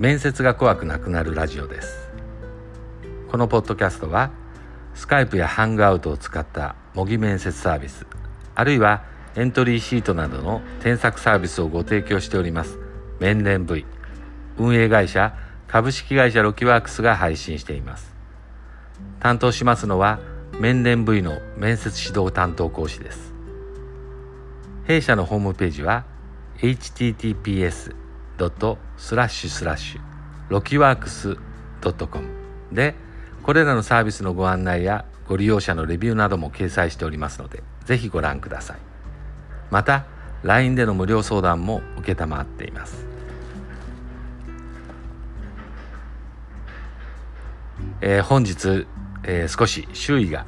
[0.00, 2.08] 面接が怖くなくなるラジオです。
[3.30, 4.30] このポッドキャストは
[4.94, 8.06] スカイプやハングアウトを使った模擬面接サービス
[8.54, 9.04] あるいは
[9.36, 12.78] エントリーシートなどの添削サービスをご提供しております
[13.18, 13.84] 面連 V
[14.56, 15.34] 運営会社
[15.68, 18.14] 株式会社ロキワークスが配信しています。
[19.18, 20.18] 担当しますのは
[20.58, 23.34] 面連 V の面接指導担当講師です。
[24.86, 26.06] 弊社のホームページは
[26.56, 27.94] https
[29.00, 30.00] スラッシュスラッシュ
[30.50, 31.36] ロキワークス
[31.80, 32.28] .com
[32.70, 32.94] で
[33.42, 38.76] これらのサービスのご案内やご利用者のレビューなども掲載しておりますのでぜひご覧ください。
[39.70, 40.04] また
[40.42, 43.06] LINE での無料相談も承っています。
[48.02, 48.86] えー、本日、
[49.24, 50.46] えー、少し周囲が、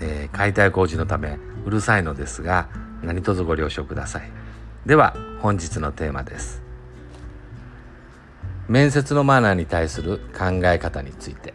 [0.00, 1.36] えー、解体工事のため
[1.66, 2.68] うるさいのですが
[3.02, 4.30] 何卒ご了承ください。
[4.86, 6.67] では本日のテーマです。
[8.68, 11.54] 面接のマナーに対する考え方について。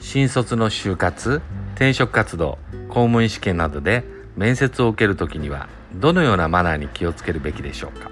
[0.00, 1.42] 新卒の就活
[1.74, 4.04] 転職活動公務員試験などで
[4.36, 8.10] 面接を受けるときにはどのようなマナーに気をつけるべきでしょうか。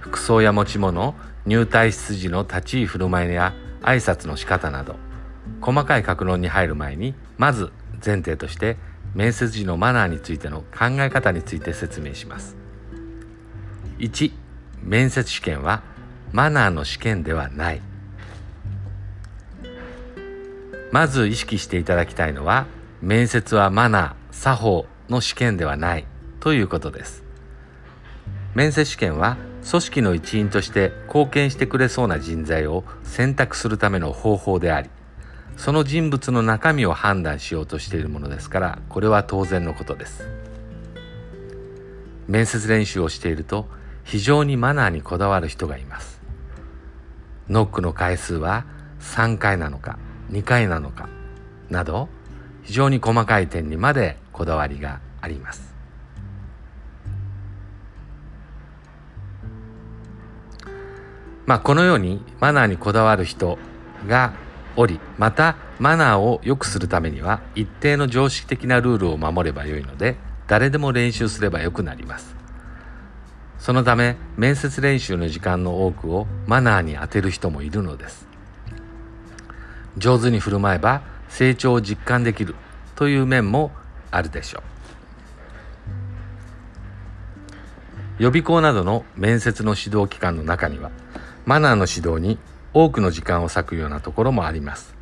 [0.00, 1.14] 服装や持ち物
[1.46, 4.96] 入退室時の立ち居振る舞いや挨拶の仕方など
[5.60, 7.72] 細かい格論に入る前にまず
[8.04, 8.76] 前提として
[9.14, 12.56] 面接時のマナーについての考え方について説明します。
[13.98, 14.32] 1
[14.82, 15.82] 面接試験は
[16.32, 17.82] マナーの試験ではない。
[20.92, 22.66] まず意識していただきたいのは
[23.00, 26.06] 面接はマナー作法の試験ではない
[26.40, 27.24] ということです。
[28.54, 29.36] 面接試験は
[29.68, 34.88] 組織の一員として貢献してくれそうな人材を選択するための方法であり
[35.60, 40.26] その人物の中身を判断しようとしているものですからこれは当然のことです。
[42.28, 43.68] 面接練習をしていると
[44.02, 46.22] 非常にマナーにこだわる人がいます。
[47.50, 48.64] ノックの回数は
[49.00, 49.98] 3回なのか
[50.30, 51.10] 2回なのか
[51.68, 52.08] など
[52.62, 55.74] 非常に細かい点にまでこだわりがあります。
[61.44, 63.58] まあ、このようにマナーにこだわる人
[64.06, 64.32] が
[64.76, 70.16] おり、またマナーを良くするためには一定の常識的なルールを守ればよいので、
[70.46, 72.34] 誰でも練習すればよくなります。
[73.58, 78.26] そのため、面接練習の時間の多くをマナーに当てる人もいるのです。
[79.98, 82.54] 上手に振る舞えば成長を実感できる
[82.94, 83.70] という面も
[84.10, 84.62] あるでしょう。
[88.22, 90.90] 予備校などの面接の指導機関の中には
[91.46, 92.38] マナーの指導に
[92.72, 94.94] 多くの時間を割くようなところもあります。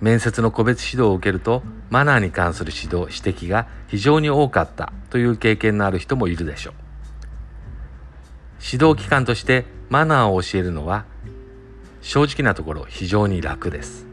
[0.00, 6.74] 面接の個別指導を受けるとマナーに関する指導、指摘が非常に多かったという経験のある人もいるでしょう。
[8.72, 11.04] 指導機関としてマナーを教えるのは
[12.00, 14.06] 正直なところ非常に楽です。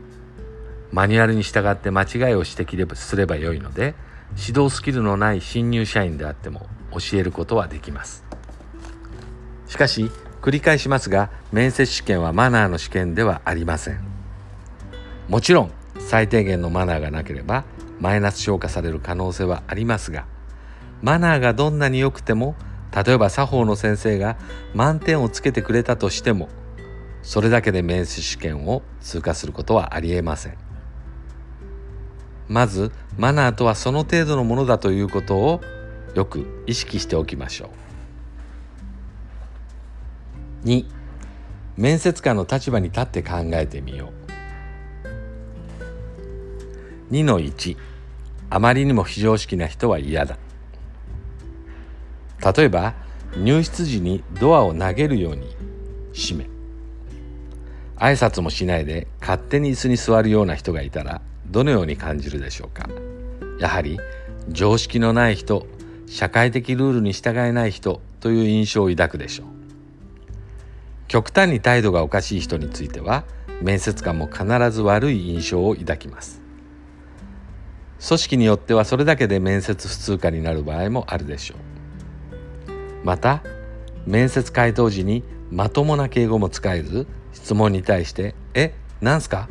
[0.91, 3.95] マニュアルに従って間違いを指摘すればよいので
[4.37, 8.23] 指導スキルのない新入社員であっても教えることはできます。
[9.67, 10.09] しかし
[10.45, 13.99] 繰り返しますが面接試験はマナーの試験ではありません。
[15.27, 17.63] もちろん最低限のマナーがなければ
[17.99, 20.27] マイナス評価される可能性はありますが
[21.01, 22.55] マナーがどんなに良くても
[22.95, 24.37] 例えば作法の先生が
[24.75, 26.47] 満点をつけてくれたとしても
[27.23, 30.57] それだけで面接試験を通過することはありえません。
[32.47, 35.61] まずマナーとはその程度のものだということを
[36.13, 37.84] よく意識しておきましょう。
[40.65, 40.85] 2
[41.77, 44.11] 面接官の立場に立って考えてみよ
[47.09, 47.13] う。
[47.13, 47.77] 2の1
[48.49, 50.37] あまりにも非常識な人は嫌だ。
[52.55, 52.95] 例えば
[53.37, 55.55] 入室時にドアを投げるように
[56.13, 56.49] 閉め。
[57.97, 62.89] 挨拶もしないで勝手に椅子に座るような人がいたらどのように感じるでしょうか。
[63.59, 63.99] やはり
[64.49, 65.67] 常識のない人
[66.07, 69.54] 社会的ルールに従えない人という印象を抱くでしょう。
[71.07, 73.23] 極端に態度がおかしい人については
[73.61, 76.41] 面接官も必ず悪い印象を抱きます
[78.05, 83.43] 組織によってはそれだけで面接不通過になる場合もあるでしょうまた
[84.05, 89.47] 面接回答時にまともな敬語も使えず質問に対して「えなんすか?」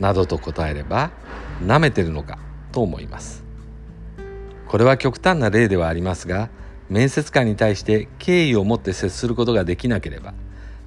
[0.00, 1.10] などと答えれば
[1.64, 2.38] 「なめてるのか?」
[2.72, 3.44] と思います
[4.68, 6.48] これは極端な例ではありますが
[6.88, 10.34] 面接官に対して敬意を持って接することができなければ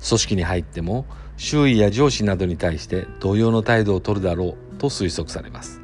[0.06, 1.06] 組織に入っても
[1.38, 5.82] 周囲や上司などに対して同様の態度を取るだろうと推測されます。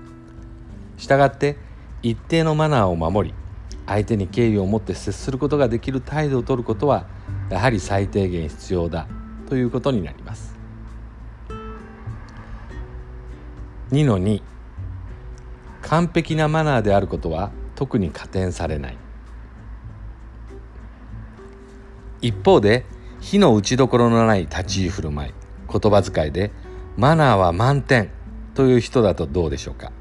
[0.97, 1.57] したがって
[2.01, 3.35] 一定のマナーを守り
[3.85, 7.05] 相手に敬意を持って接することができる態度をとることは
[7.49, 9.07] やはり最低限必要だ
[9.49, 10.55] ということになります。
[13.91, 14.41] 2の2
[15.81, 18.97] 完璧なマナーであることは特に加点されない。
[22.21, 22.85] 一方で
[23.23, 25.33] 火の打ちどころのない立ち居振る舞い
[25.71, 26.51] 言葉遣いで
[26.97, 28.11] マナーは満点
[28.53, 29.93] という人だとどうでしょうか？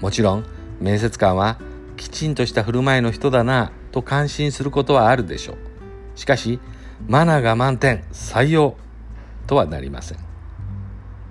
[0.00, 0.44] もちろん
[0.80, 1.60] 面接官は
[1.96, 5.56] きちんとした振る舞いの人だなと感心することはあるでしょう。
[6.16, 6.58] しかし
[7.06, 8.76] マナーが満点採用
[9.46, 10.18] とはなりません。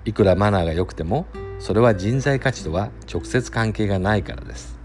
[0.06, 1.26] いくらマナーが良くても
[1.58, 4.80] それは人材価値とは直接関係がないからです。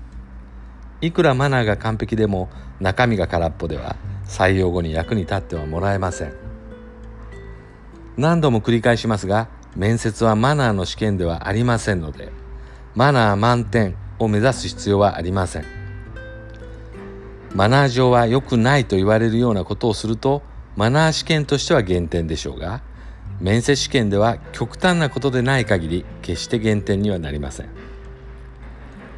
[0.99, 2.49] いくらマナーが完璧でも
[2.81, 3.95] 中身が空っぽでは
[4.29, 6.33] 採用後に役に立ってはもらえません。
[8.15, 12.31] 何度も繰り返しますが面接はマナーの試験ではありませんので
[12.95, 15.65] マナー満点を目指す必要はありません。
[17.55, 20.43] マナー上は良くないと言われるようなことをすると
[20.75, 22.81] マナー試験としては減点でしょうが
[23.41, 27.69] 面接試験では極端なことでない限り決して減点にはなりません。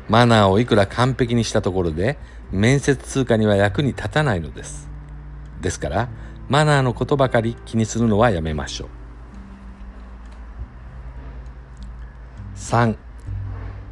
[0.08, 2.18] マナーをいくら完璧にしたところで
[2.52, 4.91] 面接通過には役に立たないのです。
[5.62, 6.10] ですから
[6.50, 8.90] マナーのことばかり気にするのはやめましょう。
[12.58, 12.96] 3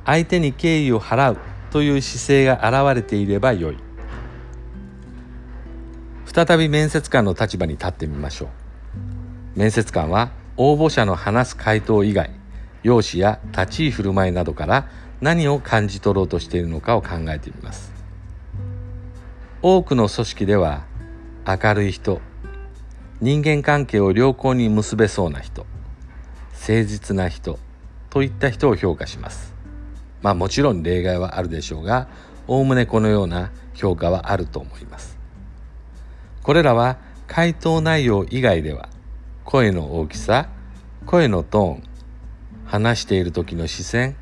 [0.06, 1.38] 相手に敬意を払う
[1.71, 3.77] という姿勢が現れていればよい。
[6.25, 9.60] 再び面接官の立場に立ってみましょう。
[9.60, 12.31] 面接官は応募者の話す回答以外
[12.83, 14.89] 容姿や立ち居振る舞いなどから
[15.21, 17.92] 何を感じ取ろうとしているのかを考えてみます。
[19.62, 20.86] 多くの組織では
[21.45, 22.21] 明るい人。
[23.21, 25.65] 人間関係を良好に結べそうな人。
[26.53, 27.59] 誠実な人。
[28.09, 29.53] といった人を評価します。
[30.21, 32.07] まあもちろん例外はあるでしょうが
[32.47, 35.18] おおむねこのような評価はあると思います。
[36.44, 36.97] これらは
[37.27, 38.89] 回答内容以外では
[39.45, 40.50] 声の大きさ
[41.06, 41.83] 声のトーン
[42.65, 44.15] 話している時の視線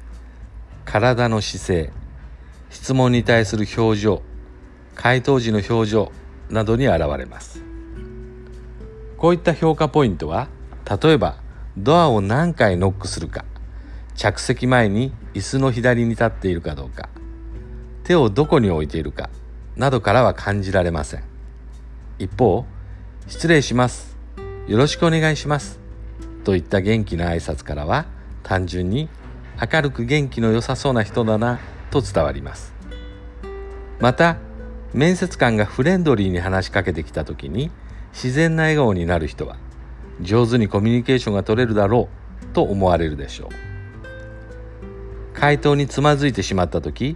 [0.85, 1.93] 体の姿勢
[2.69, 4.21] 質問に対する表情
[4.95, 6.11] 回答時の表情
[6.49, 7.63] などに現れます。
[9.17, 10.47] こういった評価ポイントは
[11.01, 11.37] 例えば
[11.77, 13.45] ドアを何回ノックするか
[14.15, 17.09] 着席前に椅子の左に立っているかどうか
[18.03, 19.29] 手をどこに置いているか
[19.75, 21.23] などからは感じられません。
[22.19, 22.65] 一方
[23.27, 24.17] 失礼します
[24.67, 25.79] よろしくお願いします
[26.43, 28.05] といった元気な挨拶からは
[28.41, 29.09] 単純に
[29.59, 31.59] 明るく元気の良さそうな人だな
[31.89, 32.73] と伝わります。
[33.99, 34.37] また
[34.93, 37.71] 面接官がフレンドリーに話しかけてきた時に
[38.13, 39.57] 自然な笑顔になる人は
[40.21, 42.09] 上手にコミュニケーションが取れるだろ
[42.41, 43.49] うと思われるでしょう。
[45.33, 47.15] 回答につまずいてしまった時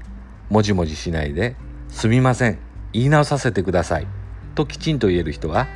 [0.50, 1.56] もじもじしないで
[1.90, 2.60] 「すみません
[2.94, 4.08] 言い直させてください」
[4.54, 5.68] ときちんと言える人は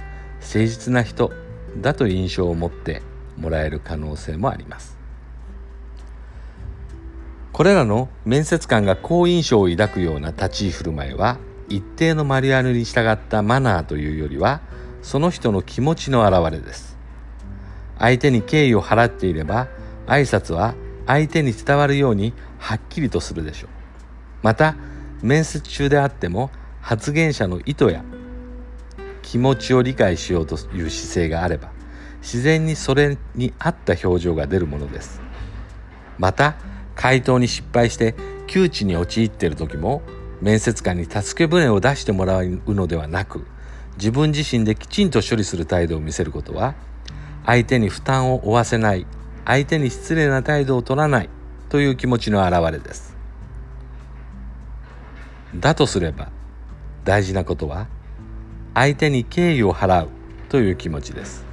[0.41, 1.31] 誠実な人
[1.81, 3.01] だと印象を持って
[3.37, 4.95] もらえる可能性もあります。
[7.51, 11.37] これらの面接官が好印象を抱くような立ち居振る舞いは
[11.69, 14.61] 一定のマニュアルに従ったマナーというよりは
[15.01, 16.97] その人の気持ちの表れです。
[17.97, 19.67] 相手に敬意を払っていれば
[20.05, 20.75] 挨拶は
[21.07, 23.69] 相手に伝わるようにはっきりとするでしょう。
[24.43, 24.75] また
[25.21, 28.03] 面接中であっても発言者の意図や
[29.21, 31.71] 気持ちを理解しようという姿勢があれば
[32.21, 35.21] 自然にそれに合った表情が出るものです。
[36.17, 36.55] また
[36.95, 38.15] 回答に失敗して
[38.47, 40.01] 窮地に陥っている時も
[40.41, 43.45] 面接官に助け舟を出してもらうのではなく
[43.97, 46.75] 自分自身できちんと処理する態度を見せることは
[47.45, 49.05] 相手に負担を負わせない
[49.45, 51.29] 相手に失礼な態度を取らない
[51.69, 53.15] という気持ちの表れです。
[55.55, 56.29] だとすれば
[57.03, 57.87] 大事なことは
[58.73, 60.09] 相手に敬意を払う
[60.49, 61.45] という気持ちです。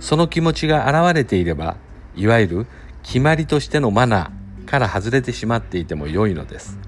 [0.00, 1.76] その気持ちが現れていれば
[2.16, 2.66] いわゆる
[3.02, 6.78] 決まりとしてのマナーから外れてしまっていても良いのです。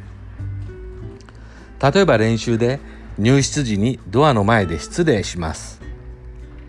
[1.93, 2.81] 例えば練習で
[3.19, 5.83] 入室時にドアの前で失礼します。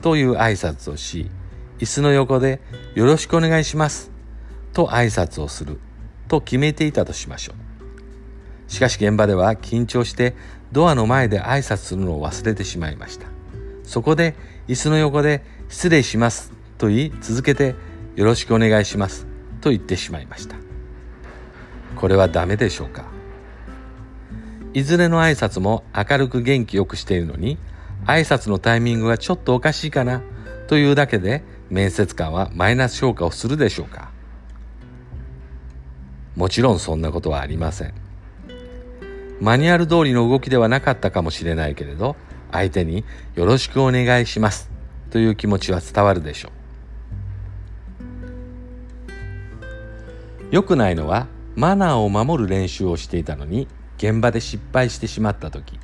[0.01, 1.31] という挨拶をし
[1.79, 2.60] 椅子の横で
[2.95, 4.12] よろしくお願いします。
[4.74, 5.79] と挨拶をする。
[6.27, 8.72] と決めていたとしましょう。
[8.72, 10.36] しかし現場では緊張して
[10.74, 13.27] ドアの前で挨拶するのを忘れてしまいました。
[13.84, 14.36] そこで
[14.67, 16.51] 椅子の横で失礼します。
[16.77, 17.75] と言い続けて
[18.17, 19.25] よろしくお願いします。
[19.62, 20.57] と言ってしまいました。
[21.95, 23.05] これはダメでしょうか？
[24.75, 27.58] いずれの挨拶も明るく元気よくしているのに
[28.05, 30.22] 挨拶のタイミングがちょっとおかしいかな
[30.67, 34.12] というだけで面接官はマイナス評価をするでしょうか。
[36.36, 37.94] もちろんそんなことはありません。
[39.39, 42.17] マニュアル通りの動きではなかったかもしれないけれど
[42.51, 43.05] 相手に
[43.36, 44.70] よろしくお願いします
[45.10, 46.51] という気持ちは伝わるでしょう。
[50.51, 55.79] 良くないのはマナーを守る練習をしていたのに現場で失敗してしまった時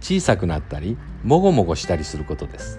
[0.00, 2.78] 小さくなったりもごもごしたりすることです。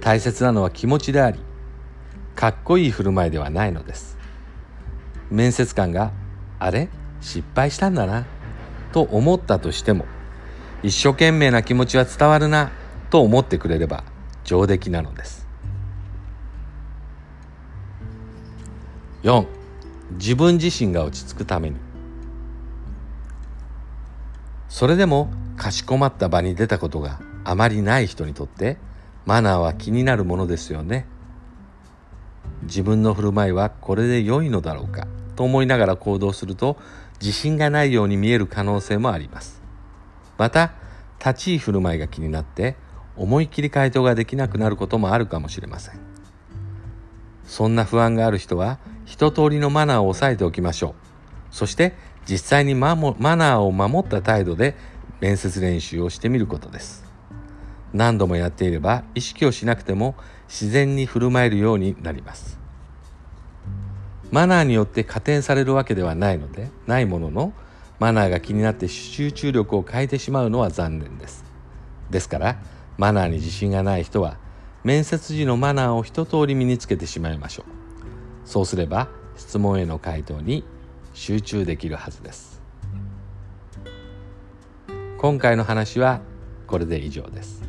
[0.00, 1.40] 大切なのは気持ちであり
[2.34, 4.16] かっこいい振る舞いではないのです。
[5.30, 6.12] 面接官が
[6.58, 6.88] あれ？
[7.20, 8.26] 失敗したんだな。
[8.92, 10.06] と思ったとしても
[10.82, 12.70] 一生懸命な気持ちは伝わるな。
[13.10, 14.04] と思ってくれれば
[14.44, 15.46] 上出来なのです。
[19.22, 19.46] 4
[20.12, 21.87] 自分自身が落ち着くために。
[24.78, 28.76] それでもかしこまった場に出たことがあまりない人にとって
[29.26, 31.08] マナーは気になるものですよね。
[32.62, 36.76] 自分の振る舞いはこれで良いのだろうかと思いながら行動すると
[37.20, 39.60] 自信がないように見える可能性もあります。
[40.36, 40.74] また
[41.18, 42.76] 立ち居振る舞いが気になって
[43.16, 45.98] 思いっきり回答ができなくなることもあるかもしれません。
[47.42, 50.94] そんな不安がある人は一通りのマナーを押さえておきましょう。
[51.50, 51.94] そして
[52.28, 54.76] 実際にママナーを守った態度で
[55.20, 57.04] 面接練習をしてみることです。
[57.94, 60.14] 何度もやっていれば意識をしなくても
[60.46, 62.58] 自然に振る舞えるようになります。
[64.30, 67.54] マナーによって加点されるわけではないのでないものの
[67.98, 71.44] マナーが気になって集中力を変えてしまうのは残念です。
[72.10, 72.58] ですから
[72.98, 74.36] マナーに自信がない人は
[74.84, 77.66] 面接時のマナーを一通り身につけてしまいましょう。
[78.44, 80.62] そうすれば質問への回答に
[81.18, 82.62] 集中できるはずです。
[85.18, 86.20] 今回の話は
[86.68, 87.67] これで以上です。